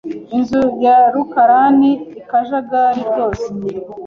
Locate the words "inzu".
0.35-0.61